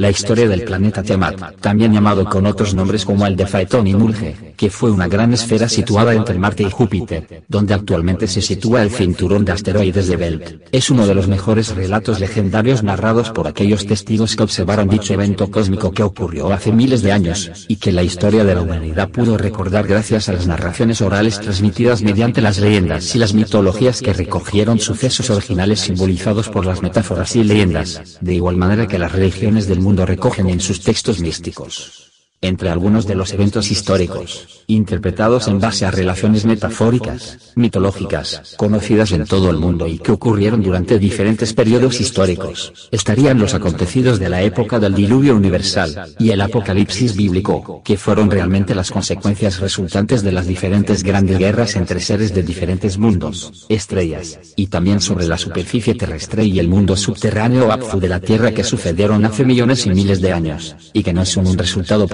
La 0.00 0.10
historia 0.10 0.46
del 0.46 0.62
planeta 0.62 1.02
Tiamat, 1.02 1.56
también 1.56 1.92
llamado 1.92 2.24
con 2.24 2.46
otros 2.46 2.72
nombres 2.72 3.04
como 3.04 3.26
el 3.26 3.34
de 3.34 3.48
Phaeton 3.48 3.84
y 3.84 3.96
Mulge, 3.96 4.54
que 4.56 4.70
fue 4.70 4.92
una 4.92 5.08
gran 5.08 5.34
esfera 5.34 5.68
situada 5.68 6.14
entre 6.14 6.38
Marte 6.38 6.62
y 6.62 6.70
Júpiter, 6.70 7.42
donde 7.48 7.74
actualmente 7.74 8.28
se 8.28 8.40
sitúa 8.40 8.84
el 8.84 8.90
cinturón 8.90 9.44
de 9.44 9.50
asteroides 9.50 10.06
de 10.06 10.16
Belt, 10.16 10.62
es 10.70 10.90
uno 10.90 11.04
de 11.04 11.16
los 11.16 11.26
mejores 11.26 11.74
relatos 11.74 12.20
legendarios 12.20 12.84
narrados 12.84 13.30
por 13.30 13.48
aquellos 13.48 13.86
testigos 13.86 14.36
que 14.36 14.44
observaron 14.44 14.88
dicho 14.88 15.14
evento 15.14 15.50
cósmico 15.50 15.90
que 15.90 16.04
ocurrió 16.04 16.52
hace 16.52 16.70
miles 16.70 17.02
de 17.02 17.10
años, 17.10 17.66
y 17.66 17.74
que 17.74 17.90
la 17.90 18.04
historia 18.04 18.44
de 18.44 18.54
la 18.54 18.62
humanidad 18.62 19.08
pudo 19.08 19.36
recordar 19.36 19.88
gracias 19.88 20.28
a 20.28 20.32
las 20.32 20.46
narraciones 20.46 21.00
orales 21.00 21.40
transmitidas 21.40 22.02
mediante 22.02 22.40
las 22.40 22.60
leyendas 22.60 23.16
y 23.16 23.18
las 23.18 23.34
mitologías 23.34 24.00
que 24.00 24.12
recogieron 24.12 24.78
sucesos 24.78 25.28
originales 25.28 25.80
simbolizados 25.80 26.48
por 26.48 26.66
las 26.66 26.82
metáforas 26.82 27.34
y 27.34 27.42
leyendas, 27.42 28.18
de 28.20 28.34
igual 28.34 28.56
manera 28.56 28.86
que 28.86 29.00
las 29.00 29.10
religiones 29.10 29.66
del 29.66 29.80
mundo 29.80 29.87
mundo 29.88 30.04
recogen 30.04 30.50
en 30.50 30.60
sus 30.60 30.82
textos 30.82 31.18
místicos 31.18 32.07
entre 32.40 32.70
algunos 32.70 33.06
de 33.06 33.16
los 33.16 33.32
eventos 33.32 33.72
históricos, 33.72 34.64
interpretados 34.68 35.48
en 35.48 35.58
base 35.58 35.86
a 35.86 35.90
relaciones 35.90 36.44
metafóricas, 36.44 37.52
mitológicas, 37.56 38.54
conocidas 38.56 39.10
en 39.10 39.24
todo 39.24 39.50
el 39.50 39.56
mundo 39.56 39.88
y 39.88 39.98
que 39.98 40.12
ocurrieron 40.12 40.62
durante 40.62 41.00
diferentes 41.00 41.52
periodos 41.52 42.00
históricos, 42.00 42.88
estarían 42.92 43.40
los 43.40 43.54
acontecidos 43.54 44.20
de 44.20 44.28
la 44.28 44.42
época 44.42 44.78
del 44.78 44.94
diluvio 44.94 45.34
universal, 45.34 46.14
y 46.20 46.30
el 46.30 46.40
apocalipsis 46.40 47.16
bíblico, 47.16 47.82
que 47.84 47.96
fueron 47.96 48.30
realmente 48.30 48.74
las 48.74 48.90
consecuencias 48.90 49.58
resultantes 49.58 50.22
de 50.22 50.32
las 50.32 50.46
diferentes 50.46 51.02
grandes 51.02 51.38
guerras 51.38 51.74
entre 51.74 51.98
seres 51.98 52.34
de 52.34 52.44
diferentes 52.44 52.98
mundos, 52.98 53.66
estrellas, 53.68 54.38
y 54.54 54.68
también 54.68 55.00
sobre 55.00 55.26
la 55.26 55.38
superficie 55.38 55.94
terrestre 55.94 56.44
y 56.44 56.60
el 56.60 56.68
mundo 56.68 56.96
subterráneo 56.96 57.72
Apfu 57.72 57.98
de 57.98 58.08
la 58.08 58.20
Tierra 58.20 58.52
que 58.52 58.62
sucedieron 58.62 59.24
hace 59.24 59.44
millones 59.44 59.86
y 59.86 59.90
miles 59.90 60.20
de 60.20 60.32
años, 60.32 60.76
y 60.92 61.02
que 61.02 61.12
no 61.12 61.24
son 61.24 61.48
un 61.48 61.58
resultado 61.58 62.06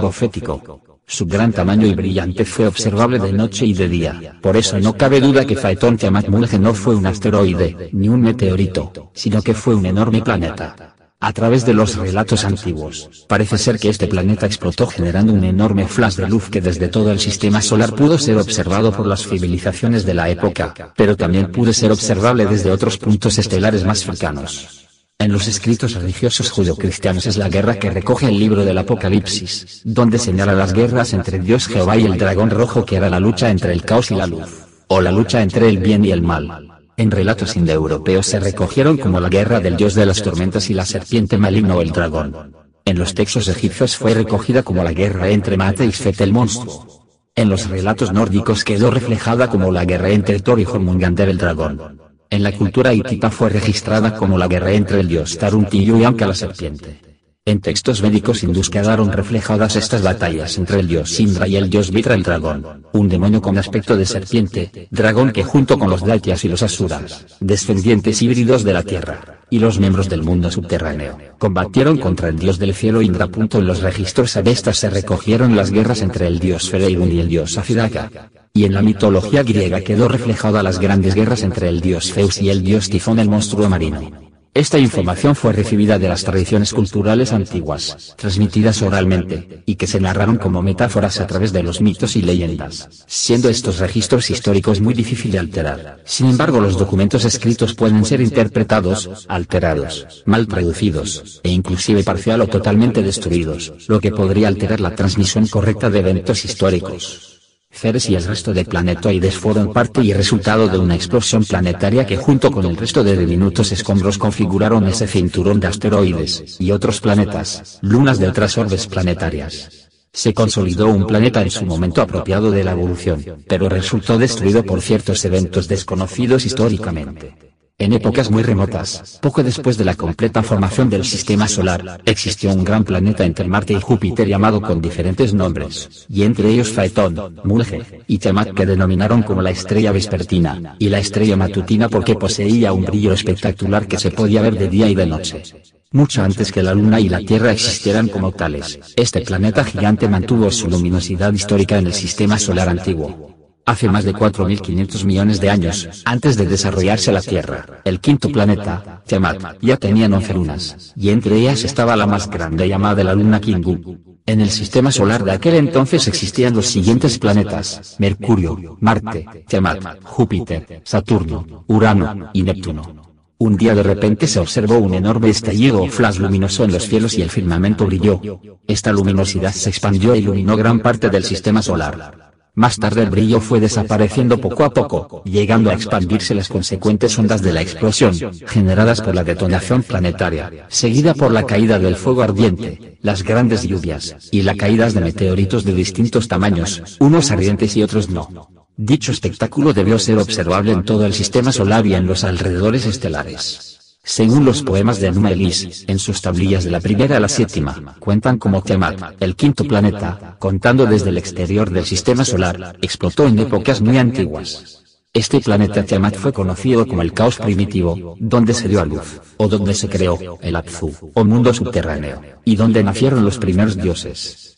su 1.06 1.26
gran 1.26 1.52
tamaño 1.52 1.86
y 1.86 1.94
brillante 1.94 2.44
fue 2.44 2.66
observable 2.66 3.18
de 3.18 3.32
noche 3.32 3.66
y 3.66 3.74
de 3.74 3.88
día, 3.88 4.38
por 4.40 4.56
eso 4.56 4.80
no 4.80 4.96
cabe 4.96 5.20
duda 5.20 5.44
que 5.44 5.56
Phaeton 5.56 5.96
Tiamat 5.96 6.28
Mulge 6.28 6.58
no 6.58 6.72
fue 6.72 6.94
un 6.94 7.06
asteroide, 7.06 7.90
ni 7.92 8.08
un 8.08 8.22
meteorito, 8.22 9.10
sino 9.12 9.42
que 9.42 9.54
fue 9.54 9.74
un 9.74 9.86
enorme 9.86 10.22
planeta. 10.22 10.94
A 11.20 11.32
través 11.32 11.64
de 11.64 11.72
los 11.72 11.96
relatos 11.96 12.44
antiguos, 12.44 13.24
parece 13.28 13.56
ser 13.56 13.78
que 13.78 13.88
este 13.88 14.06
planeta 14.06 14.44
explotó 14.44 14.86
generando 14.86 15.32
un 15.32 15.44
enorme 15.44 15.86
flash 15.86 16.16
de 16.16 16.28
luz 16.28 16.50
que 16.50 16.60
desde 16.60 16.88
todo 16.88 17.10
el 17.12 17.18
sistema 17.18 17.62
solar 17.62 17.94
pudo 17.94 18.18
ser 18.18 18.36
observado 18.36 18.92
por 18.92 19.06
las 19.06 19.26
civilizaciones 19.26 20.04
de 20.04 20.14
la 20.14 20.28
época, 20.28 20.74
pero 20.96 21.16
también 21.16 21.50
pudo 21.50 21.72
ser 21.72 21.92
observable 21.92 22.44
desde 22.44 22.70
otros 22.70 22.98
puntos 22.98 23.38
estelares 23.38 23.84
más 23.84 24.00
cercanos. 24.00 24.83
En 25.24 25.32
los 25.32 25.48
escritos 25.48 25.94
religiosos 25.94 26.50
judeocristianos 26.50 27.24
es 27.24 27.38
la 27.38 27.48
guerra 27.48 27.78
que 27.78 27.88
recoge 27.88 28.28
el 28.28 28.38
libro 28.38 28.62
del 28.62 28.76
Apocalipsis, 28.76 29.80
donde 29.82 30.18
señala 30.18 30.52
las 30.52 30.74
guerras 30.74 31.14
entre 31.14 31.38
Dios 31.38 31.66
Jehová 31.66 31.96
y 31.96 32.04
el 32.04 32.18
dragón 32.18 32.50
rojo 32.50 32.84
que 32.84 32.96
era 32.96 33.08
la 33.08 33.20
lucha 33.20 33.48
entre 33.48 33.72
el 33.72 33.84
caos 33.86 34.10
y 34.10 34.16
la 34.16 34.26
luz, 34.26 34.66
o 34.86 35.00
la 35.00 35.10
lucha 35.10 35.40
entre 35.40 35.70
el 35.70 35.78
bien 35.78 36.04
y 36.04 36.10
el 36.10 36.20
mal. 36.20 36.68
En 36.98 37.10
relatos 37.10 37.56
indoeuropeos 37.56 38.26
se 38.26 38.38
recogieron 38.38 38.98
como 38.98 39.18
la 39.18 39.30
guerra 39.30 39.60
del 39.60 39.78
dios 39.78 39.94
de 39.94 40.04
las 40.04 40.22
tormentas 40.22 40.68
y 40.68 40.74
la 40.74 40.84
serpiente 40.84 41.38
maligna 41.38 41.74
o 41.74 41.80
el 41.80 41.92
dragón. 41.92 42.54
En 42.84 42.98
los 42.98 43.14
textos 43.14 43.48
egipcios 43.48 43.96
fue 43.96 44.12
recogida 44.12 44.62
como 44.62 44.84
la 44.84 44.92
guerra 44.92 45.30
entre 45.30 45.56
Mate 45.56 45.86
y 45.86 45.92
Sfet 45.92 46.20
el 46.20 46.34
monstruo. 46.34 47.06
En 47.34 47.48
los 47.48 47.70
relatos 47.70 48.12
nórdicos 48.12 48.62
quedó 48.62 48.90
reflejada 48.90 49.48
como 49.48 49.72
la 49.72 49.86
guerra 49.86 50.10
entre 50.10 50.40
Thor 50.40 50.60
y 50.60 50.66
Jormungander 50.66 51.30
el 51.30 51.38
dragón. 51.38 52.03
En 52.34 52.42
la 52.42 52.50
cultura 52.50 52.92
hitita 52.92 53.30
fue 53.30 53.48
registrada 53.48 54.16
como 54.16 54.36
la 54.36 54.48
guerra 54.48 54.72
entre 54.72 54.98
el 54.98 55.06
dios 55.06 55.38
Taruntillo 55.38 55.96
y 55.96 56.02
Anka 56.02 56.26
la 56.26 56.34
serpiente. 56.34 57.00
En 57.44 57.60
textos 57.60 58.02
médicos 58.02 58.42
hindús 58.42 58.70
quedaron 58.70 59.12
reflejadas 59.12 59.76
estas 59.76 60.02
batallas 60.02 60.58
entre 60.58 60.80
el 60.80 60.88
dios 60.88 61.20
Indra 61.20 61.46
y 61.46 61.54
el 61.54 61.70
dios 61.70 61.92
Vitra 61.92 62.16
el 62.16 62.24
dragón, 62.24 62.86
un 62.92 63.08
demonio 63.08 63.40
con 63.40 63.56
aspecto 63.56 63.96
de 63.96 64.04
serpiente, 64.04 64.88
dragón 64.90 65.30
que 65.30 65.44
junto 65.44 65.78
con 65.78 65.88
los 65.88 66.04
Daityas 66.04 66.44
y 66.44 66.48
los 66.48 66.64
Asuras, 66.64 67.24
descendientes 67.38 68.20
híbridos 68.20 68.64
de 68.64 68.72
la 68.72 68.82
tierra, 68.82 69.38
y 69.48 69.60
los 69.60 69.78
miembros 69.78 70.08
del 70.08 70.24
mundo 70.24 70.50
subterráneo, 70.50 71.16
combatieron 71.38 71.98
contra 71.98 72.30
el 72.30 72.36
dios 72.36 72.58
del 72.58 72.74
cielo 72.74 73.00
Indra. 73.00 73.28
En 73.32 73.66
los 73.68 73.80
registros 73.80 74.36
avestas 74.36 74.78
se 74.78 74.90
recogieron 74.90 75.54
las 75.54 75.70
guerras 75.70 76.02
entre 76.02 76.26
el 76.26 76.40
dios 76.40 76.68
Fereirun 76.68 77.12
y 77.12 77.20
el 77.20 77.28
dios 77.28 77.58
Afidaka, 77.58 78.10
y 78.56 78.64
en 78.64 78.72
la 78.72 78.82
mitología 78.82 79.42
griega 79.42 79.80
quedó 79.80 80.06
reflejada 80.06 80.62
las 80.62 80.78
grandes 80.78 81.16
guerras 81.16 81.42
entre 81.42 81.68
el 81.68 81.80
dios 81.80 82.12
Zeus 82.12 82.40
y 82.40 82.50
el 82.50 82.62
dios 82.62 82.88
Tifón 82.88 83.18
el 83.18 83.28
monstruo 83.28 83.68
marino. 83.68 84.12
Esta 84.54 84.78
información 84.78 85.34
fue 85.34 85.52
recibida 85.52 85.98
de 85.98 86.08
las 86.08 86.22
tradiciones 86.22 86.72
culturales 86.72 87.32
antiguas, 87.32 88.14
transmitidas 88.16 88.80
oralmente, 88.82 89.64
y 89.66 89.74
que 89.74 89.88
se 89.88 89.98
narraron 89.98 90.36
como 90.36 90.62
metáforas 90.62 91.18
a 91.18 91.26
través 91.26 91.52
de 91.52 91.64
los 91.64 91.80
mitos 91.80 92.14
y 92.14 92.22
leyendas, 92.22 92.88
siendo 93.08 93.48
estos 93.48 93.80
registros 93.80 94.30
históricos 94.30 94.80
muy 94.80 94.94
difíciles 94.94 95.32
de 95.32 95.38
alterar. 95.40 95.98
Sin 96.04 96.26
embargo 96.26 96.60
los 96.60 96.78
documentos 96.78 97.24
escritos 97.24 97.74
pueden 97.74 98.04
ser 98.04 98.20
interpretados, 98.20 99.26
alterados, 99.26 100.22
mal 100.26 100.46
traducidos, 100.46 101.40
e 101.42 101.50
inclusive 101.50 102.04
parcial 102.04 102.40
o 102.42 102.46
totalmente 102.46 103.02
destruidos, 103.02 103.72
lo 103.88 103.98
que 103.98 104.12
podría 104.12 104.46
alterar 104.46 104.78
la 104.78 104.94
transmisión 104.94 105.48
correcta 105.48 105.90
de 105.90 105.98
eventos 105.98 106.44
históricos. 106.44 107.33
Ceres 107.74 108.08
y 108.08 108.14
el 108.14 108.24
resto 108.24 108.54
de 108.54 108.64
planetoides 108.64 109.36
fueron 109.36 109.72
parte 109.72 110.02
y 110.02 110.12
resultado 110.12 110.68
de 110.68 110.78
una 110.78 110.94
explosión 110.94 111.44
planetaria 111.44 112.06
que 112.06 112.16
junto 112.16 112.50
con 112.50 112.64
el 112.64 112.76
resto 112.76 113.02
de 113.02 113.16
diminutos 113.16 113.72
escombros 113.72 114.16
configuraron 114.16 114.86
ese 114.86 115.08
cinturón 115.08 115.58
de 115.58 115.66
asteroides, 115.66 116.56
y 116.60 116.70
otros 116.70 117.00
planetas, 117.00 117.78
lunas 117.82 118.18
de 118.18 118.28
otras 118.28 118.56
orbes 118.56 118.86
planetarias. 118.86 119.90
Se 120.12 120.32
consolidó 120.32 120.86
un 120.86 121.06
planeta 121.06 121.42
en 121.42 121.50
su 121.50 121.66
momento 121.66 122.00
apropiado 122.00 122.52
de 122.52 122.62
la 122.62 122.72
evolución, 122.72 123.24
pero 123.48 123.68
resultó 123.68 124.16
destruido 124.18 124.62
por 124.62 124.80
ciertos 124.80 125.24
eventos 125.24 125.66
desconocidos 125.66 126.46
históricamente. 126.46 127.34
En 127.76 127.92
épocas 127.92 128.30
muy 128.30 128.44
remotas, 128.44 129.18
poco 129.20 129.42
después 129.42 129.76
de 129.76 129.84
la 129.84 129.96
completa 129.96 130.44
formación 130.44 130.88
del 130.88 131.04
sistema 131.04 131.48
solar, 131.48 132.00
existió 132.04 132.52
un 132.52 132.62
gran 132.62 132.84
planeta 132.84 133.24
entre 133.24 133.48
Marte 133.48 133.72
y 133.72 133.80
Júpiter 133.80 134.28
llamado 134.28 134.62
con 134.62 134.80
diferentes 134.80 135.34
nombres, 135.34 136.06
y 136.08 136.22
entre 136.22 136.50
ellos 136.50 136.70
Phaeton, 136.70 137.40
Mulge, 137.42 138.04
y 138.06 138.18
Tiamat 138.18 138.54
que 138.54 138.64
denominaron 138.64 139.24
como 139.24 139.42
la 139.42 139.50
estrella 139.50 139.90
vespertina, 139.90 140.76
y 140.78 140.88
la 140.88 141.00
estrella 141.00 141.36
matutina 141.36 141.88
porque 141.88 142.14
poseía 142.14 142.72
un 142.72 142.84
brillo 142.84 143.12
espectacular 143.12 143.88
que 143.88 143.98
se 143.98 144.12
podía 144.12 144.40
ver 144.40 144.56
de 144.56 144.68
día 144.68 144.88
y 144.88 144.94
de 144.94 145.06
noche. 145.06 145.42
Mucho 145.90 146.22
antes 146.22 146.52
que 146.52 146.62
la 146.62 146.74
Luna 146.74 147.00
y 147.00 147.08
la 147.08 147.18
Tierra 147.18 147.50
existieran 147.50 148.06
como 148.06 148.30
tales, 148.30 148.78
este 148.94 149.22
planeta 149.22 149.64
gigante 149.64 150.08
mantuvo 150.08 150.48
su 150.52 150.70
luminosidad 150.70 151.32
histórica 151.32 151.76
en 151.76 151.88
el 151.88 151.92
sistema 151.92 152.38
solar 152.38 152.68
antiguo. 152.68 153.33
Hace 153.66 153.88
más 153.88 154.04
de 154.04 154.12
4.500 154.12 155.04
millones 155.04 155.40
de 155.40 155.48
años, 155.48 156.02
antes 156.04 156.36
de 156.36 156.46
desarrollarse 156.46 157.12
la 157.12 157.22
Tierra, 157.22 157.80
el 157.84 157.98
quinto 157.98 158.28
planeta, 158.28 159.02
Tiamat, 159.06 159.56
ya 159.62 159.78
tenía 159.78 160.06
11 160.06 160.34
lunas, 160.34 160.92
y 160.96 161.08
entre 161.08 161.36
ellas 161.36 161.64
estaba 161.64 161.96
la 161.96 162.06
más 162.06 162.28
grande 162.28 162.68
llamada 162.68 163.02
la 163.02 163.14
luna 163.14 163.40
Kingu. 163.40 163.98
En 164.26 164.42
el 164.42 164.50
sistema 164.50 164.90
solar 164.90 165.24
de 165.24 165.32
aquel 165.32 165.54
entonces 165.54 166.08
existían 166.08 166.54
los 166.54 166.66
siguientes 166.66 167.18
planetas, 167.18 167.96
Mercurio, 167.98 168.76
Marte, 168.80 169.26
Tiamat, 169.48 170.02
Júpiter, 170.02 170.82
Saturno, 170.84 171.64
Urano, 171.66 172.30
y 172.34 172.42
Neptuno. 172.42 173.14
Un 173.38 173.56
día 173.56 173.74
de 173.74 173.82
repente 173.82 174.26
se 174.26 174.40
observó 174.40 174.78
un 174.78 174.94
enorme 174.94 175.30
estallido 175.30 175.82
o 175.82 175.88
flash 175.88 176.18
luminoso 176.18 176.64
en 176.64 176.72
los 176.72 176.86
cielos 176.86 177.18
y 177.18 177.22
el 177.22 177.30
firmamento 177.30 177.86
brilló. 177.86 178.20
Esta 178.66 178.92
luminosidad 178.92 179.52
se 179.52 179.70
expandió 179.70 180.14
e 180.14 180.18
iluminó 180.18 180.56
gran 180.56 180.80
parte 180.80 181.10
del 181.10 181.24
sistema 181.24 181.60
solar. 181.60 182.33
Más 182.56 182.78
tarde 182.78 183.02
el 183.02 183.10
brillo 183.10 183.40
fue 183.40 183.58
desapareciendo 183.58 184.38
poco 184.38 184.64
a 184.64 184.70
poco, 184.70 185.22
llegando 185.24 185.70
a 185.70 185.74
expandirse 185.74 186.36
las 186.36 186.48
consecuentes 186.48 187.18
ondas 187.18 187.42
de 187.42 187.52
la 187.52 187.60
explosión, 187.60 188.14
generadas 188.46 189.00
por 189.00 189.14
la 189.14 189.24
detonación 189.24 189.82
planetaria, 189.82 190.66
seguida 190.68 191.14
por 191.14 191.32
la 191.32 191.46
caída 191.46 191.80
del 191.80 191.96
fuego 191.96 192.22
ardiente, 192.22 192.98
las 193.02 193.24
grandes 193.24 193.64
lluvias, 193.64 194.16
y 194.30 194.42
la 194.42 194.54
caída 194.54 194.88
de 194.88 195.00
meteoritos 195.00 195.64
de 195.64 195.74
distintos 195.74 196.28
tamaños, 196.28 196.96
unos 197.00 197.32
ardientes 197.32 197.76
y 197.76 197.82
otros 197.82 198.08
no. 198.08 198.50
Dicho 198.76 199.10
espectáculo 199.10 199.72
debió 199.72 199.98
ser 199.98 200.18
observable 200.18 200.72
en 200.72 200.84
todo 200.84 201.06
el 201.06 201.14
sistema 201.14 201.50
solar 201.50 201.86
y 201.86 201.94
en 201.94 202.06
los 202.06 202.22
alrededores 202.22 202.86
estelares. 202.86 203.73
Según 204.06 204.44
los 204.44 204.62
poemas 204.62 205.00
de 205.00 205.06
Enuma 205.06 205.32
Elis, 205.32 205.86
en 205.88 205.98
sus 205.98 206.20
tablillas 206.20 206.62
de 206.62 206.70
la 206.70 206.80
primera 206.80 207.16
a 207.16 207.20
la 207.20 207.28
séptima, 207.28 207.96
cuentan 207.98 208.36
como 208.36 208.62
Tiamat, 208.62 209.14
el 209.20 209.34
quinto 209.34 209.64
planeta, 209.64 210.36
contando 210.38 210.84
desde 210.84 211.08
el 211.08 211.16
exterior 211.16 211.70
del 211.70 211.86
sistema 211.86 212.24
solar, 212.26 212.76
explotó 212.82 213.26
en 213.26 213.38
épocas 213.38 213.80
muy 213.80 213.96
antiguas. 213.96 214.82
Este 215.14 215.40
planeta 215.40 215.84
Tiamat 215.84 216.16
fue 216.16 216.34
conocido 216.34 216.86
como 216.86 217.00
el 217.00 217.14
caos 217.14 217.38
primitivo, 217.38 218.14
donde 218.20 218.52
se 218.52 218.68
dio 218.68 218.82
a 218.82 218.84
luz, 218.84 219.22
o 219.38 219.48
donde 219.48 219.72
se 219.72 219.88
creó, 219.88 220.18
el 220.42 220.54
Apsu, 220.54 220.92
o 221.14 221.24
mundo 221.24 221.54
subterráneo, 221.54 222.20
y 222.44 222.56
donde 222.56 222.84
nacieron 222.84 223.24
los 223.24 223.38
primeros 223.38 223.76
dioses. 223.76 224.53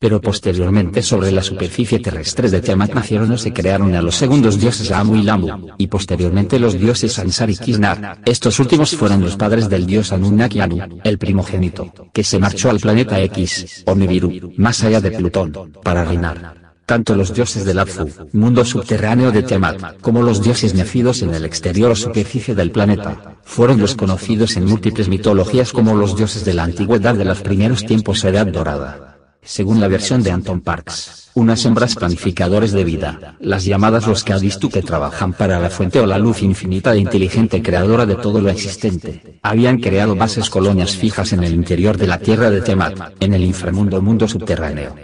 Pero 0.00 0.20
posteriormente 0.20 1.02
sobre 1.02 1.32
la 1.32 1.42
superficie 1.42 1.98
terrestre 1.98 2.48
de 2.48 2.60
Tiamat 2.60 2.94
nacieron 2.94 3.32
o 3.32 3.38
se 3.38 3.52
crearon 3.52 3.96
a 3.96 4.02
los 4.02 4.14
segundos 4.14 4.60
dioses 4.60 4.92
Amu 4.92 5.16
y 5.16 5.22
Lamu, 5.22 5.70
y 5.76 5.88
posteriormente 5.88 6.60
los 6.60 6.78
dioses 6.78 7.18
Ansar 7.18 7.50
y 7.50 7.56
Kisnar. 7.56 8.20
Estos 8.24 8.60
últimos 8.60 8.94
fueron 8.94 9.20
los 9.22 9.36
padres 9.36 9.68
del 9.68 9.86
dios 9.86 10.12
Anunnaki 10.12 10.60
Anu, 10.60 11.00
el 11.02 11.18
primogénito, 11.18 11.92
que 12.12 12.22
se 12.22 12.38
marchó 12.38 12.70
al 12.70 12.78
planeta 12.78 13.20
X, 13.22 13.82
o 13.86 13.96
Nibiru, 13.96 14.52
más 14.56 14.84
allá 14.84 15.00
de 15.00 15.10
Plutón, 15.10 15.72
para 15.82 16.04
reinar. 16.04 16.54
Tanto 16.86 17.16
los 17.16 17.34
dioses 17.34 17.64
del 17.64 17.80
Abzu, 17.80 18.08
mundo 18.32 18.64
subterráneo 18.64 19.32
de 19.32 19.42
Tiamat, 19.42 20.00
como 20.00 20.22
los 20.22 20.42
dioses 20.44 20.76
nacidos 20.76 21.22
en 21.22 21.34
el 21.34 21.44
exterior 21.44 21.90
o 21.90 21.96
superficie 21.96 22.54
del 22.54 22.70
planeta, 22.70 23.36
fueron 23.42 23.80
los 23.80 23.96
conocidos 23.96 24.56
en 24.56 24.64
múltiples 24.64 25.08
mitologías 25.08 25.72
como 25.72 25.96
los 25.96 26.16
dioses 26.16 26.44
de 26.44 26.54
la 26.54 26.62
antigüedad 26.62 27.16
de 27.16 27.24
los 27.24 27.40
primeros 27.40 27.84
tiempos 27.84 28.24
Edad 28.24 28.46
Dorada. 28.46 29.07
Según 29.48 29.80
la 29.80 29.88
versión 29.88 30.22
de 30.22 30.30
Anton 30.30 30.60
Parks, 30.60 31.30
unas 31.32 31.64
hembras 31.64 31.94
planificadores 31.94 32.70
de 32.72 32.84
vida, 32.84 33.34
las 33.40 33.64
llamadas 33.64 34.06
los 34.06 34.22
Kadistu 34.22 34.68
que 34.68 34.82
trabajan 34.82 35.32
para 35.32 35.58
la 35.58 35.70
fuente 35.70 35.98
o 36.00 36.06
la 36.06 36.18
luz 36.18 36.42
infinita 36.42 36.92
e 36.92 36.98
inteligente 36.98 37.62
creadora 37.62 38.04
de 38.04 38.16
todo 38.16 38.42
lo 38.42 38.50
existente, 38.50 39.40
habían 39.42 39.78
creado 39.78 40.14
bases 40.14 40.50
colonias 40.50 40.94
fijas 40.94 41.32
en 41.32 41.44
el 41.44 41.54
interior 41.54 41.96
de 41.96 42.06
la 42.06 42.18
tierra 42.18 42.50
de 42.50 42.60
Tiamat, 42.60 43.14
en 43.20 43.32
el 43.32 43.42
inframundo 43.42 44.02
mundo 44.02 44.28
subterráneo. 44.28 44.94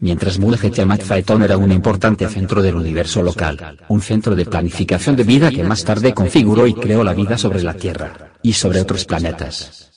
Mientras 0.00 0.38
Mulje 0.38 0.68
Tiamat 0.68 1.00
Phaeton 1.00 1.42
era 1.42 1.56
un 1.56 1.72
importante 1.72 2.28
centro 2.28 2.60
del 2.60 2.74
universo 2.74 3.22
local, 3.22 3.78
un 3.88 4.02
centro 4.02 4.36
de 4.36 4.44
planificación 4.44 5.16
de 5.16 5.24
vida 5.24 5.50
que 5.50 5.64
más 5.64 5.82
tarde 5.82 6.12
configuró 6.12 6.66
y 6.66 6.74
creó 6.74 7.04
la 7.04 7.14
vida 7.14 7.38
sobre 7.38 7.62
la 7.62 7.72
Tierra, 7.72 8.32
y 8.42 8.52
sobre 8.52 8.82
otros 8.82 9.06
planetas. 9.06 9.93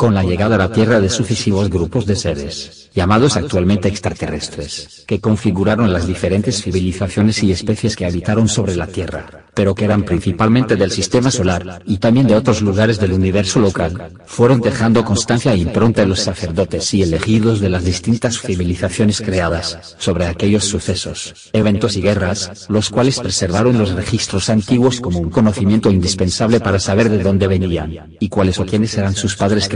Con 0.00 0.14
la 0.14 0.24
llegada 0.24 0.54
a 0.54 0.58
la 0.58 0.72
Tierra 0.72 0.98
de 0.98 1.10
sucesivos 1.10 1.68
grupos 1.68 2.06
de 2.06 2.16
seres, 2.16 2.88
llamados 2.94 3.36
actualmente 3.36 3.88
extraterrestres, 3.88 5.04
que 5.06 5.20
configuraron 5.20 5.92
las 5.92 6.06
diferentes 6.06 6.62
civilizaciones 6.62 7.42
y 7.42 7.52
especies 7.52 7.96
que 7.96 8.06
habitaron 8.06 8.48
sobre 8.48 8.76
la 8.76 8.86
Tierra, 8.86 9.44
pero 9.52 9.74
que 9.74 9.84
eran 9.84 10.04
principalmente 10.04 10.76
del 10.76 10.90
sistema 10.90 11.30
solar, 11.30 11.82
y 11.84 11.98
también 11.98 12.26
de 12.26 12.34
otros 12.34 12.62
lugares 12.62 12.98
del 12.98 13.12
universo 13.12 13.60
local, 13.60 14.14
fueron 14.24 14.62
dejando 14.62 15.04
constancia 15.04 15.52
e 15.52 15.58
impronta 15.58 16.06
los 16.06 16.20
sacerdotes 16.20 16.94
y 16.94 17.02
elegidos 17.02 17.60
de 17.60 17.68
las 17.68 17.84
distintas 17.84 18.40
civilizaciones 18.40 19.20
creadas, 19.20 19.96
sobre 19.98 20.24
aquellos 20.26 20.64
sucesos, 20.64 21.50
eventos 21.52 21.98
y 21.98 22.00
guerras, 22.00 22.66
los 22.70 22.88
cuales 22.88 23.20
preservaron 23.20 23.76
los 23.76 23.92
registros 23.92 24.48
antiguos 24.48 25.02
como 25.02 25.18
un 25.18 25.28
conocimiento 25.28 25.90
indispensable 25.90 26.58
para 26.58 26.78
saber 26.78 27.10
de 27.10 27.22
dónde 27.22 27.46
venían, 27.46 28.16
y 28.18 28.30
cuáles 28.30 28.58
o 28.58 28.64
quiénes 28.64 28.96
eran 28.96 29.14
sus 29.14 29.36
padres 29.36 29.68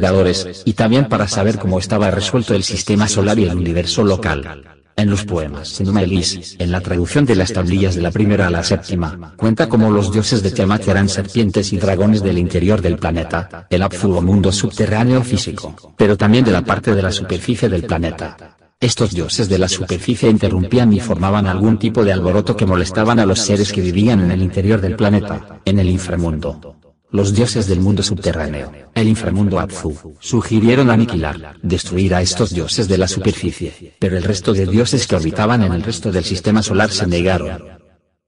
y 0.64 0.72
también 0.74 1.08
para 1.08 1.28
saber 1.28 1.58
cómo 1.58 1.78
estaba 1.78 2.10
resuelto 2.10 2.54
el 2.54 2.62
sistema 2.62 3.08
solar 3.08 3.38
y 3.38 3.44
el 3.44 3.56
universo 3.56 4.04
local. 4.04 4.62
En 4.96 5.10
los 5.10 5.24
poemas 5.24 5.80
en 5.80 5.96
Elis, 5.96 6.54
en 6.60 6.70
la 6.70 6.80
traducción 6.80 7.26
de 7.26 7.34
las 7.34 7.52
tablillas 7.52 7.96
de 7.96 8.02
la 8.02 8.12
primera 8.12 8.46
a 8.46 8.50
la 8.50 8.62
séptima, 8.62 9.34
cuenta 9.36 9.68
cómo 9.68 9.90
los 9.90 10.12
dioses 10.12 10.40
de 10.42 10.52
Tiamat 10.52 10.86
eran 10.86 11.08
serpientes 11.08 11.72
y 11.72 11.78
dragones 11.78 12.22
del 12.22 12.38
interior 12.38 12.80
del 12.80 12.96
planeta, 12.96 13.66
el 13.70 13.82
Apsu 13.82 14.16
o 14.16 14.22
mundo 14.22 14.52
subterráneo 14.52 15.22
físico, 15.24 15.74
pero 15.96 16.16
también 16.16 16.44
de 16.44 16.52
la 16.52 16.62
parte 16.62 16.94
de 16.94 17.02
la 17.02 17.10
superficie 17.10 17.68
del 17.68 17.82
planeta. 17.82 18.56
Estos 18.78 19.10
dioses 19.10 19.48
de 19.48 19.58
la 19.58 19.68
superficie 19.68 20.30
interrumpían 20.30 20.92
y 20.92 21.00
formaban 21.00 21.48
algún 21.48 21.76
tipo 21.78 22.04
de 22.04 22.12
alboroto 22.12 22.56
que 22.56 22.66
molestaban 22.66 23.18
a 23.18 23.26
los 23.26 23.40
seres 23.40 23.72
que 23.72 23.80
vivían 23.80 24.20
en 24.20 24.30
el 24.30 24.42
interior 24.42 24.80
del 24.80 24.94
planeta, 24.94 25.60
en 25.64 25.80
el 25.80 25.88
inframundo 25.88 26.76
los 27.14 27.32
dioses 27.32 27.68
del 27.68 27.78
mundo 27.78 28.02
subterráneo, 28.02 28.72
el 28.92 29.06
inframundo 29.06 29.60
Abzu, 29.60 30.16
sugirieron 30.18 30.90
aniquilar, 30.90 31.54
destruir 31.62 32.12
a 32.12 32.20
estos 32.20 32.52
dioses 32.52 32.88
de 32.88 32.98
la 32.98 33.06
superficie, 33.06 33.94
pero 34.00 34.16
el 34.16 34.24
resto 34.24 34.52
de 34.52 34.66
dioses 34.66 35.06
que 35.06 35.14
orbitaban 35.14 35.62
en 35.62 35.72
el 35.72 35.84
resto 35.84 36.10
del 36.10 36.24
sistema 36.24 36.60
solar 36.60 36.90
se 36.90 37.06
negaron. 37.06 37.62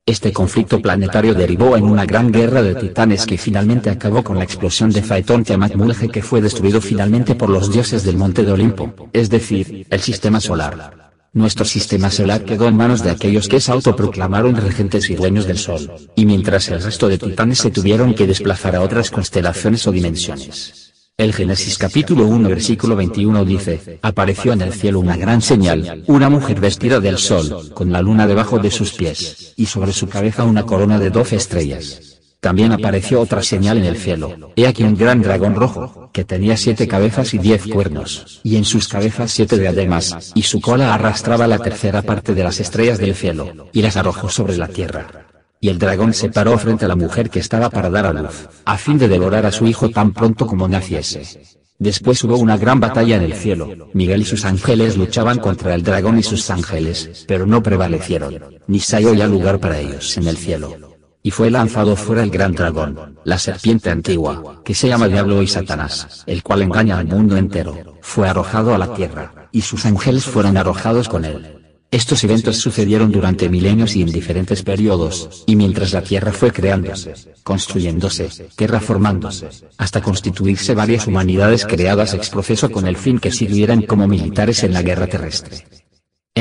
Este 0.07 0.33
conflicto 0.33 0.81
planetario 0.81 1.35
derivó 1.35 1.77
en 1.77 1.83
una 1.83 2.07
gran 2.07 2.31
guerra 2.31 2.63
de 2.63 2.77
titanes 2.77 3.27
que 3.27 3.39
finalmente 3.39 3.91
acabó 3.91 4.23
con 4.23 4.39
la 4.39 4.45
explosión 4.45 4.91
de 4.91 5.03
Phaeton 5.03 5.43
Tiamat 5.43 5.75
Mulge 5.75 6.09
que 6.09 6.23
fue 6.23 6.41
destruido 6.41 6.81
finalmente 6.81 7.35
por 7.35 7.51
los 7.51 7.73
dioses 7.73 8.05
del 8.05 8.17
monte 8.17 8.45
de 8.45 8.53
Olimpo, 8.53 8.95
es 9.13 9.29
decir, 9.29 9.85
el 9.91 10.01
sistema 10.01 10.41
solar. 10.41 11.06
Nuestro 11.37 11.67
sistema 11.67 12.11
solar 12.11 12.45
quedó 12.45 12.67
en 12.67 12.79
manos 12.79 13.03
de 13.03 13.11
aquellos 13.11 13.47
que 13.47 13.61
se 13.61 13.71
autoproclamaron 13.71 14.57
regentes 14.57 15.11
y 15.11 15.17
dueños 15.17 15.47
del 15.47 15.59
Sol, 15.59 15.93
y 16.15 16.25
mientras 16.25 16.71
el 16.71 16.83
resto 16.83 17.09
de 17.09 17.19
titanes 17.19 17.59
se 17.59 17.71
tuvieron 17.71 18.15
que 18.15 18.27
desplazar 18.27 18.75
a 18.75 18.81
otras 18.81 19.11
constelaciones 19.11 19.87
o 19.87 19.93
dimensiones. 19.93 20.95
El 21.19 21.35
Génesis 21.35 21.77
capítulo 21.77 22.27
1 22.27 22.49
versículo 22.49 22.97
21 22.97 23.45
dice, 23.45 23.99
apareció 24.01 24.55
en 24.55 24.63
el 24.63 24.73
cielo 24.73 24.99
una 24.99 25.19
gran 25.19 25.43
señal, 25.43 26.05
una 26.07 26.31
mujer 26.31 26.59
vestida 26.59 27.01
del 27.01 27.19
sol, 27.19 27.71
con 27.75 27.93
la 27.93 28.01
luna 28.01 28.27
debajo 28.27 28.59
de 28.59 28.71
sus 28.71 28.95
pies, 28.95 29.53
y 29.57 29.67
sobre 29.67 29.93
su 29.93 30.09
cabeza 30.09 30.45
una 30.45 30.65
corona 30.65 30.99
de 30.99 31.11
doce 31.11 31.37
estrellas. 31.37 32.16
También 32.41 32.73
apareció 32.73 33.21
otra 33.21 33.43
señal 33.43 33.79
en 33.79 33.85
el 33.85 33.97
cielo, 33.97 34.53
he 34.57 34.67
aquí 34.67 34.83
un 34.83 34.97
gran 34.97 35.23
dragón 35.23 35.55
rojo, 35.55 36.11
que 36.13 36.25
tenía 36.25 36.57
siete 36.57 36.87
cabezas 36.87 37.35
y 37.35 37.39
diez 37.39 37.67
cuernos, 37.67 38.41
y 38.43 38.57
en 38.57 38.65
sus 38.65 38.89
cabezas 38.89 39.33
siete 39.33 39.59
diademas, 39.59 40.33
y 40.35 40.43
su 40.43 40.61
cola 40.61 40.95
arrastraba 40.95 41.47
la 41.47 41.59
tercera 41.59 42.03
parte 42.03 42.35
de 42.35 42.45
las 42.45 42.61
estrellas 42.61 42.99
del 42.99 43.15
cielo, 43.15 43.69
y 43.73 43.83
las 43.83 43.97
arrojó 43.97 44.29
sobre 44.29 44.57
la 44.57 44.69
tierra. 44.69 45.27
Y 45.61 45.71
el 45.71 45.79
dragón 45.79 46.13
se 46.13 46.29
paró 46.29 46.57
frente 46.59 46.85
a 46.85 46.89
la 46.89 46.97
mujer 46.97 47.31
que 47.31 47.41
estaba 47.41 47.71
para 47.71 47.91
dar 47.91 48.07
a 48.07 48.13
luz, 48.13 48.49
a 48.65 48.77
fin 48.77 48.99
de 48.99 49.09
devorar 49.09 49.47
a 49.47 49.53
su 49.53 49.67
hijo 49.67 49.89
tan 49.89 50.13
pronto 50.13 50.47
como 50.47 50.69
naciese. 50.69 51.43
Después 51.79 52.23
hubo 52.25 52.37
una 52.37 52.57
gran 52.57 52.81
batalla 52.81 53.17
en 53.17 53.23
el 53.23 53.35
cielo, 53.35 53.91
Miguel 53.93 54.23
y 54.23 54.25
sus 54.25 54.45
ángeles 54.45 54.97
luchaban 54.97 55.39
contra 55.39 55.75
el 55.75 55.83
dragón 55.83 56.19
y 56.19 56.23
sus 56.23 56.49
ángeles, 56.51 57.25
pero 57.27 57.47
no 57.47 57.63
prevalecieron, 57.63 58.39
ni 58.67 58.81
se 58.81 58.97
halló 58.97 59.15
ya 59.15 59.27
lugar 59.27 59.59
para 59.59 59.81
ellos. 59.81 60.17
en 60.17 60.29
el 60.29 60.37
cielo 60.37 60.96
y 61.27 61.33
fue 61.33 61.51
lanzado 61.51 61.97
fuera 61.97 62.23
el 62.23 62.31
gran 62.31 62.53
dragón, 62.53 63.19
la 63.25 63.37
serpiente 63.37 63.91
antigua, 63.91 64.63
que 64.65 64.77
se 64.77 64.87
llama 64.87 65.09
Diablo 65.09 65.43
y 65.43 65.49
Satanás, 65.49 66.23
el 66.25 66.45
cual 66.45 66.63
engaña 66.63 66.99
al 66.99 67.09
mundo 67.09 67.37
entero, 67.37 67.99
fue 68.01 68.29
arrojado 68.29 68.73
a 68.73 68.79
la 68.79 68.95
tierra, 68.95 69.49
y 69.51 69.63
sus 69.63 69.87
ángeles 69.87 70.25
fueron 70.25 70.57
arrojados 70.57 71.09
con 71.09 71.25
él. 71.25 71.81
Estos 71.91 72.23
eventos 72.23 72.59
sucedieron 72.59 73.11
durante 73.11 73.49
milenios 73.49 73.97
y 73.97 74.03
en 74.03 74.13
diferentes 74.13 74.63
periodos, 74.63 75.43
y 75.47 75.57
mientras 75.57 75.93
la 75.93 76.03
Tierra 76.03 76.31
fue 76.31 76.53
creándose, 76.53 77.15
construyéndose, 77.43 78.29
tierra 78.55 78.79
formándose, 78.79 79.49
hasta 79.79 80.01
constituirse 80.01 80.77
varias 80.77 81.09
humanidades 81.09 81.67
creadas 81.67 82.15
ex 82.15 82.31
proceso 82.31 82.71
con 82.71 82.87
el 82.87 82.97
fin 82.97 83.19
que 83.19 83.33
sirvieran 83.33 83.83
como 83.83 84.07
militares 84.07 84.63
en 84.63 84.73
la 84.73 84.83
guerra 84.83 85.09
terrestre. 85.09 85.86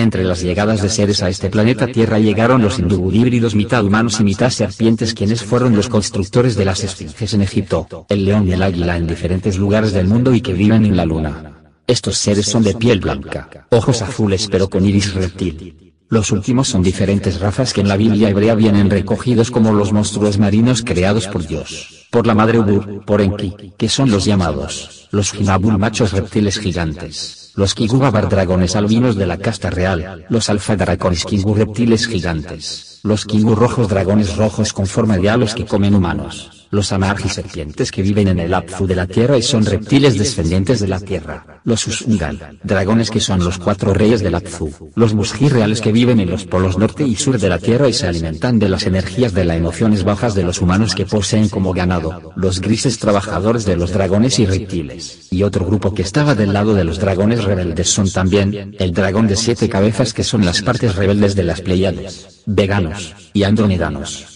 Entre 0.05 0.23
las 0.23 0.43
llegadas 0.43 0.83
de 0.83 0.89
seres 0.89 1.23
a 1.23 1.29
este 1.29 1.49
planeta 1.49 1.87
Tierra 1.87 2.19
llegaron 2.19 2.61
los 2.61 2.77
híbridos 2.77 3.55
mitad 3.55 3.83
humanos 3.83 4.19
y 4.19 4.23
mitad 4.23 4.51
serpientes 4.51 5.15
quienes 5.15 5.41
fueron 5.41 5.75
los 5.75 5.89
constructores 5.89 6.55
de 6.55 6.63
las 6.63 6.83
esfinges 6.83 7.33
en 7.33 7.41
Egipto, 7.41 8.05
el 8.07 8.23
león 8.23 8.47
y 8.47 8.51
el 8.51 8.61
águila 8.61 8.97
en 8.97 9.07
diferentes 9.07 9.57
lugares 9.57 9.93
del 9.93 10.05
mundo 10.05 10.35
y 10.35 10.41
que 10.41 10.53
viven 10.53 10.85
en 10.85 10.95
la 10.95 11.05
luna. 11.05 11.53
Estos 11.87 12.19
seres 12.19 12.45
son 12.45 12.61
de 12.61 12.75
piel 12.75 12.99
blanca, 12.99 13.65
ojos 13.71 14.03
azules 14.03 14.47
pero 14.47 14.69
con 14.69 14.85
iris 14.85 15.11
reptil. 15.15 15.95
Los 16.07 16.31
últimos 16.31 16.67
son 16.67 16.83
diferentes 16.83 17.39
razas 17.39 17.73
que 17.73 17.81
en 17.81 17.87
la 17.87 17.97
Biblia 17.97 18.29
hebrea 18.29 18.53
vienen 18.53 18.91
recogidos 18.91 19.49
como 19.49 19.73
los 19.73 19.91
monstruos 19.91 20.37
marinos 20.37 20.83
creados 20.83 21.27
por 21.27 21.47
Dios, 21.47 22.05
por 22.11 22.27
la 22.27 22.35
madre 22.35 22.59
Ubur, 22.59 23.03
por 23.05 23.21
Enki, 23.21 23.73
que 23.75 23.89
son 23.89 24.11
los 24.11 24.23
llamados, 24.23 25.07
los 25.09 25.33
Hinabul 25.33 25.79
machos 25.79 26.11
reptiles 26.11 26.59
gigantes 26.59 27.44
los 27.55 27.73
Kigubabar 27.73 28.27
dragones 28.27 28.75
albinos 28.75 29.15
de 29.15 29.25
la 29.25 29.37
casta 29.37 29.69
real, 29.69 30.25
los 30.29 30.49
alfa 30.49 30.75
dracones 30.75 31.23
Kingu 31.23 31.55
reptiles 31.55 32.07
gigantes, 32.07 32.99
los 33.03 33.25
Kingu 33.25 33.55
rojos 33.55 33.87
dragones 33.87 34.35
rojos 34.35 34.73
con 34.73 34.87
forma 34.87 35.17
de 35.17 35.29
halos 35.29 35.55
que 35.55 35.65
comen 35.65 35.95
humanos, 35.95 36.54
los 36.71 36.91
amargi 36.91 37.29
serpientes 37.29 37.91
que 37.91 38.01
viven 38.01 38.27
en 38.27 38.39
el 38.39 38.53
Apfu 38.53 38.87
de 38.87 38.95
la 38.95 39.07
tierra 39.07 39.37
y 39.37 39.41
son 39.41 39.65
reptiles 39.65 40.17
descendientes 40.17 40.79
de 40.79 40.87
la 40.87 40.99
tierra, 40.99 41.61
los 41.63 41.87
Usungal, 41.87 42.59
dragones 42.63 43.09
que 43.09 43.19
son 43.19 43.43
los 43.43 43.57
cuatro 43.57 43.93
reyes 43.93 44.21
del 44.21 44.35
Apfu, 44.35 44.91
los 44.95 45.13
Musgi 45.13 45.49
reales 45.49 45.81
que 45.81 45.91
viven 45.91 46.19
en 46.19 46.29
los 46.29 46.45
polos 46.45 46.77
norte 46.77 47.03
y 47.03 47.15
sur 47.15 47.39
de 47.39 47.49
la 47.49 47.59
tierra 47.59 47.87
y 47.87 47.93
se 47.93 48.07
alimentan 48.07 48.59
de 48.59 48.69
las 48.69 48.85
energías 48.85 49.33
de 49.33 49.45
las 49.45 49.57
emociones 49.57 50.03
bajas 50.03 50.35
de 50.35 50.43
los 50.43 50.61
humanos 50.61 50.95
que 50.95 51.05
poseen 51.05 51.49
como 51.49 51.73
ganado, 51.73 52.33
los 52.35 52.61
grises 52.61 52.99
trabajadores 52.99 53.65
de 53.65 53.77
los 53.77 53.91
dragones 53.91 54.39
y 54.39 54.45
reptiles, 54.45 55.27
y 55.31 55.43
otro 55.43 55.65
grupo 55.65 55.93
que 55.93 56.01
estaba 56.01 56.35
del 56.35 56.53
lado 56.53 56.73
de 56.73 56.83
los 56.83 56.99
dragones 56.99 57.43
rebeldes 57.43 57.89
son 57.89 58.09
también, 58.11 58.75
el 58.79 58.91
dragón 58.93 59.27
de 59.27 59.35
siete 59.35 59.69
cabezas 59.69 60.13
que 60.13 60.23
son 60.23 60.45
las 60.45 60.61
partes 60.61 60.95
rebeldes 60.95 61.35
de 61.35 61.43
las 61.43 61.61
Pleiades, 61.61 62.43
veganos, 62.45 63.15
y 63.33 63.43
andromedanos 63.43 64.34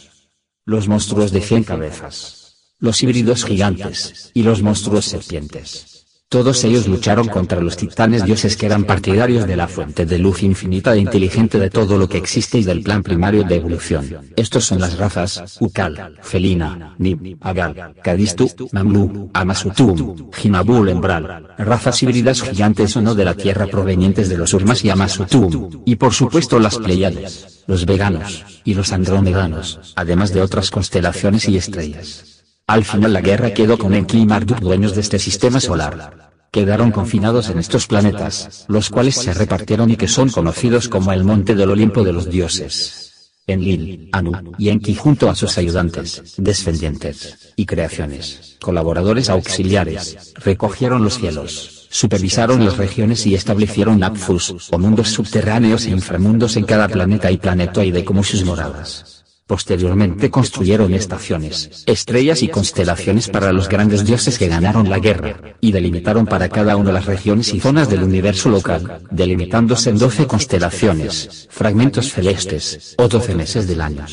los 0.70 0.88
monstruos 0.88 1.32
de 1.32 1.42
cien 1.42 1.64
cabezas, 1.64 2.76
los 2.78 3.02
híbridos 3.02 3.44
gigantes, 3.44 4.30
y 4.36 4.44
los 4.44 4.62
monstruos 4.62 5.06
serpientes. 5.06 5.99
Todos 6.30 6.64
ellos 6.64 6.88
lucharon 6.88 7.28
contra 7.28 7.60
los 7.60 7.76
titanes 7.76 8.24
dioses 8.24 8.56
que 8.56 8.68
eran 8.68 8.84
partidarios 8.84 9.48
de 9.48 9.56
la 9.56 9.68
fuente 9.68 10.06
de 10.06 10.20
luz 10.20 10.44
infinita 10.44 10.94
e 10.94 11.00
inteligente 11.00 11.58
de 11.58 11.72
todo 11.72 11.98
lo 11.98 12.08
que 12.08 12.20
existe 12.20 12.60
y 12.60 12.64
del 12.64 12.84
plan 12.84 13.02
primario 13.02 13.44
de 13.44 13.56
evolución. 13.56 14.08
Estos 14.36 14.66
son 14.66 14.80
las 14.80 15.00
razas, 15.00 15.58
Ukal, 15.60 16.20
Felina, 16.22 16.94
Nib, 17.00 17.36
Agal, 17.42 17.96
Kadistu, 18.04 18.48
Mamlu, 18.72 19.32
Amasutum, 19.34 20.30
Jimabul 20.32 20.90
Embral, 20.90 21.48
razas 21.58 22.04
híbridas 22.04 22.44
gigantes 22.44 22.96
o 22.96 23.02
no 23.02 23.16
de 23.16 23.26
la 23.26 23.34
Tierra 23.34 23.66
provenientes 23.66 24.30
de 24.30 24.38
los 24.38 24.54
Urmas 24.54 24.86
y 24.86 24.92
Amasutum, 24.92 25.82
y 25.84 25.96
por 25.96 26.14
supuesto 26.14 26.60
las 26.60 26.78
Pleiades, 26.78 27.64
los 27.66 27.88
veganos, 27.88 28.46
y 28.64 28.76
los 28.76 28.94
andromedanos, 28.94 29.80
además 29.96 30.32
de 30.32 30.44
otras 30.44 30.70
constelaciones 30.70 31.50
y 31.50 31.58
estrellas. 31.58 32.39
Al 32.70 32.86
final 32.86 33.14
la 33.14 33.22
guerra 33.22 33.52
quedó 33.52 33.80
con 33.80 33.96
Enki 33.96 34.20
y 34.20 34.26
Marduk 34.28 34.60
dueños 34.60 34.94
de 34.94 35.02
este 35.02 35.18
sistema 35.18 35.60
solar. 35.60 36.30
Quedaron 36.52 36.92
confinados 36.92 37.50
en 37.50 37.58
estos 37.58 37.88
planetas, 37.88 38.66
los 38.68 38.92
cuales 38.92 39.16
se 39.16 39.34
repartieron 39.34 39.90
y 39.90 39.96
que 39.96 40.08
son 40.08 40.30
conocidos 40.30 40.88
como 40.88 41.12
el 41.12 41.24
Monte 41.24 41.56
del 41.56 41.72
Olimpo 41.72 42.04
de 42.04 42.14
los 42.14 42.30
Dioses. 42.30 43.32
Enlil, 43.48 44.10
Anu, 44.12 44.54
y 44.60 44.70
Enki 44.70 44.94
junto 44.94 45.32
a 45.32 45.36
sus 45.36 45.58
ayudantes, 45.58 46.36
descendientes, 46.38 47.54
y 47.56 47.66
creaciones, 47.66 48.58
colaboradores 48.62 49.32
auxiliares, 49.32 50.36
recogieron 50.36 51.04
los 51.04 51.18
cielos, 51.18 51.88
supervisaron 51.90 52.64
las 52.64 52.78
regiones 52.78 53.26
y 53.26 53.34
establecieron 53.34 54.04
Apfus, 54.04 54.70
o 54.70 54.78
mundos 54.78 55.10
subterráneos 55.10 55.88
e 55.88 55.90
inframundos 55.90 56.56
en 56.56 56.66
cada 56.66 56.88
planeta 56.88 57.32
y 57.32 57.38
planetoide 57.38 58.06
como 58.06 58.24
sus 58.24 58.46
moradas. 58.46 59.19
Posteriormente 59.50 60.30
construyeron 60.30 60.94
estaciones, 60.94 61.84
estrellas 61.88 62.44
y 62.44 62.50
constelaciones 62.50 63.30
para 63.30 63.52
los 63.52 63.68
grandes 63.68 64.06
dioses 64.06 64.38
que 64.38 64.48
ganaron 64.48 64.92
la 64.92 65.00
guerra, 65.00 65.56
y 65.60 65.72
delimitaron 65.72 66.28
para 66.28 66.50
cada 66.50 66.76
una 66.76 66.92
las 66.92 67.08
regiones 67.08 67.52
y 67.56 67.60
zonas 67.60 67.90
del 67.90 68.04
universo 68.04 68.50
local, 68.50 69.02
delimitándose 69.10 69.90
en 69.90 69.98
doce 69.98 70.28
constelaciones, 70.28 71.48
fragmentos 71.50 72.12
celestes, 72.12 72.94
o 73.00 73.08
doce 73.08 73.34
meses 73.34 73.68
del 73.68 73.82
año. 73.82 74.06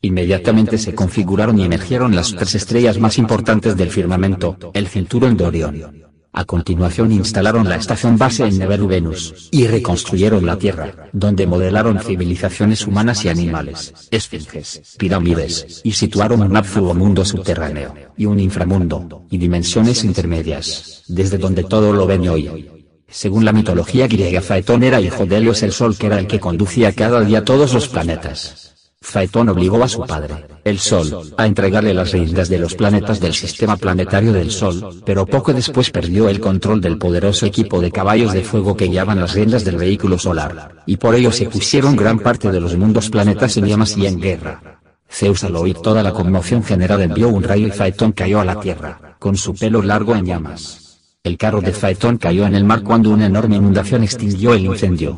Inmediatamente 0.00 0.78
se 0.78 0.94
configuraron 0.94 1.58
y 1.58 1.64
emergieron 1.64 2.14
las 2.14 2.36
tres 2.36 2.54
estrellas 2.54 3.00
más 3.00 3.18
importantes 3.18 3.76
del 3.76 3.90
firmamento, 3.90 4.58
el 4.74 4.86
cinturón 4.86 5.36
de 5.36 5.44
Orión, 5.44 6.07
a 6.32 6.44
continuación 6.44 7.10
instalaron 7.12 7.68
la 7.68 7.76
estación 7.76 8.16
base 8.16 8.46
en 8.46 8.58
Neveru 8.58 8.86
Venus, 8.86 9.48
y 9.50 9.66
reconstruyeron 9.66 10.44
la 10.46 10.56
Tierra, 10.56 11.08
donde 11.12 11.46
modelaron 11.46 11.98
civilizaciones 12.00 12.86
humanas 12.86 13.24
y 13.24 13.28
animales, 13.28 13.94
esfinges, 14.10 14.96
pirámides, 14.98 15.80
y 15.84 15.92
situaron 15.92 16.42
un 16.42 16.56
absurdo 16.56 16.94
mundo 16.94 17.24
subterráneo, 17.24 17.94
y 18.16 18.26
un 18.26 18.40
inframundo, 18.40 19.26
y 19.30 19.38
dimensiones 19.38 20.04
intermedias, 20.04 21.02
desde 21.08 21.38
donde 21.38 21.64
todo 21.64 21.92
lo 21.92 22.06
ven 22.06 22.28
hoy. 22.28 22.70
Según 23.08 23.44
la 23.44 23.52
mitología 23.52 24.06
griega 24.06 24.42
Faetón 24.42 24.82
era 24.82 25.00
hijo 25.00 25.24
de 25.24 25.38
Helios 25.38 25.62
el 25.62 25.72
Sol 25.72 25.96
que 25.96 26.06
era 26.06 26.18
el 26.18 26.26
que 26.26 26.40
conducía 26.40 26.92
cada 26.92 27.22
día 27.22 27.42
todos 27.42 27.72
los 27.72 27.88
planetas. 27.88 28.67
Faetón 29.08 29.48
obligó 29.48 29.82
a 29.82 29.88
su 29.88 30.02
padre, 30.02 30.44
el 30.64 30.78
Sol, 30.78 31.32
a 31.38 31.46
entregarle 31.46 31.94
las 31.94 32.12
riendas 32.12 32.50
de 32.50 32.58
los 32.58 32.74
planetas 32.74 33.20
del 33.20 33.32
sistema 33.32 33.76
planetario 33.76 34.34
del 34.34 34.50
Sol, 34.50 35.00
pero 35.06 35.24
poco 35.24 35.54
después 35.54 35.90
perdió 35.90 36.28
el 36.28 36.40
control 36.40 36.82
del 36.82 36.98
poderoso 36.98 37.46
equipo 37.46 37.80
de 37.80 37.90
caballos 37.90 38.34
de 38.34 38.42
fuego 38.42 38.76
que 38.76 38.88
guiaban 38.88 39.18
las 39.18 39.32
riendas 39.32 39.64
del 39.64 39.76
vehículo 39.76 40.18
solar, 40.18 40.82
y 40.84 40.98
por 40.98 41.14
ello 41.14 41.32
se 41.32 41.46
pusieron 41.46 41.96
gran 41.96 42.18
parte 42.18 42.50
de 42.50 42.60
los 42.60 42.76
mundos 42.76 43.08
planetas 43.08 43.56
en 43.56 43.66
llamas 43.66 43.96
y 43.96 44.06
en 44.06 44.20
guerra. 44.20 44.80
Zeus 45.10 45.42
al 45.42 45.56
oír 45.56 45.78
toda 45.78 46.02
la 46.02 46.12
conmoción 46.12 46.62
generada 46.62 47.04
envió 47.04 47.30
un 47.30 47.42
rayo 47.42 47.66
y 47.66 47.70
Faetón 47.70 48.12
cayó 48.12 48.40
a 48.40 48.44
la 48.44 48.60
tierra, 48.60 49.16
con 49.18 49.36
su 49.36 49.54
pelo 49.54 49.80
largo 49.80 50.14
en 50.14 50.26
llamas. 50.26 51.00
El 51.22 51.38
carro 51.38 51.62
de 51.62 51.72
Faetón 51.72 52.18
cayó 52.18 52.46
en 52.46 52.54
el 52.54 52.64
mar 52.64 52.82
cuando 52.82 53.10
una 53.10 53.26
enorme 53.26 53.56
inundación 53.56 54.02
extinguió 54.02 54.52
el 54.52 54.66
incendio. 54.66 55.16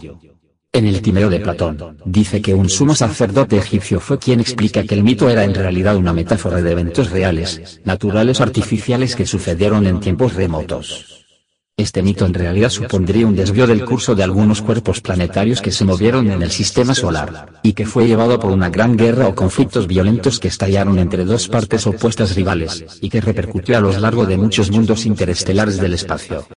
En 0.73 0.87
el 0.87 1.03
Timeo 1.03 1.29
de 1.29 1.41
Platón, 1.41 1.99
dice 2.05 2.41
que 2.41 2.55
un 2.55 2.69
sumo 2.69 2.95
sacerdote 2.95 3.57
egipcio 3.57 3.99
fue 3.99 4.21
quien 4.21 4.39
explica 4.39 4.85
que 4.85 4.95
el 4.95 5.03
mito 5.03 5.29
era 5.29 5.43
en 5.43 5.53
realidad 5.53 5.97
una 5.97 6.13
metáfora 6.13 6.63
de 6.63 6.71
eventos 6.71 7.11
reales, 7.11 7.81
naturales 7.85 8.41
artificiales 8.41 9.17
que 9.17 9.27
sucedieron 9.27 9.85
en 9.89 9.99
tiempos 9.99 10.35
remotos. 10.35 11.27
Este 11.77 12.03
mito 12.03 12.25
en 12.25 12.35
realidad 12.35 12.71
supondría 12.71 13.27
un 13.27 13.35
desvío 13.35 13.67
del 13.67 13.85
curso 13.85 14.15
de 14.15 14.23
algunos 14.23 14.63
cuerpos 14.63 15.01
planetarios 15.01 15.61
que 15.61 15.73
se 15.73 15.85
movieron 15.85 16.31
en 16.31 16.41
el 16.41 16.53
sistema 16.53 16.95
solar, 16.95 17.61
y 17.65 17.73
que 17.73 17.87
fue 17.87 18.07
llevado 18.07 18.39
por 18.39 18.53
una 18.53 18.71
gran 18.71 18.97
guerra 18.97 19.27
o 19.27 19.35
conflictos 19.35 19.89
violentos 19.89 20.39
que 20.39 20.49
estallaron 20.49 21.01
entre 21.01 21.25
dos 21.25 21.49
partes 21.49 21.85
opuestas 21.89 22.37
rivales, 22.37 22.85
y 23.01 23.09
que 23.09 23.21
repercutió 23.21 23.77
a 23.77 23.81
lo 23.81 23.99
largo 23.99 24.25
de 24.25 24.37
muchos 24.37 24.71
mundos 24.71 25.05
interestelares 25.05 25.81
del 25.81 25.95
espacio. 25.95 26.45